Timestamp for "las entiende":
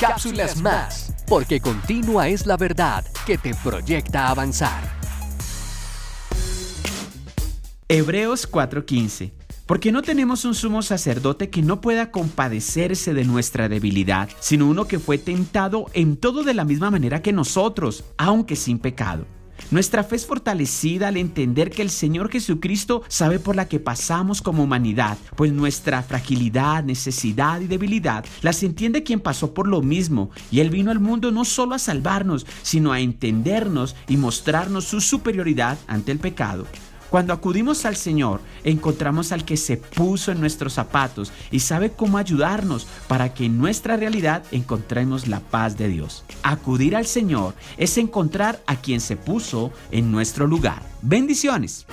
28.42-29.02